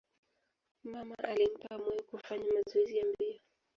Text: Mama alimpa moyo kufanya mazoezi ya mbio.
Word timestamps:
Mama 0.83 1.15
alimpa 1.19 1.77
moyo 1.77 2.03
kufanya 2.11 2.53
mazoezi 2.53 2.97
ya 2.97 3.05
mbio. 3.05 3.39